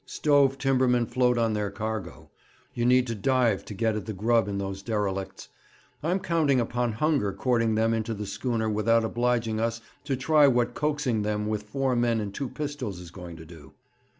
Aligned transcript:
'Stove 0.03 0.57
timbermen 0.57 1.05
float 1.05 1.37
on 1.37 1.53
their 1.53 1.69
cargo. 1.69 2.31
You 2.73 2.87
need 2.87 3.05
to 3.05 3.13
dive 3.13 3.63
to 3.65 3.75
get 3.75 3.95
at 3.95 4.07
the 4.07 4.13
grub 4.13 4.47
in 4.47 4.57
those 4.57 4.81
derelicts. 4.81 5.49
I'm 6.01 6.19
counting 6.19 6.59
upon 6.59 6.93
hunger 6.93 7.31
courting 7.31 7.75
them 7.75 7.93
into 7.93 8.15
the 8.15 8.25
schooner 8.25 8.67
without 8.67 9.03
obliging 9.03 9.59
us 9.59 9.79
to 10.05 10.15
try 10.17 10.47
what 10.47 10.73
coaxing 10.73 11.21
them 11.21 11.45
with 11.45 11.69
four 11.69 11.95
men 11.95 12.19
and 12.19 12.33
two 12.33 12.49
pistols 12.49 12.99
is 12.99 13.11
going 13.11 13.35
to 13.37 13.45
do.' 13.45 13.73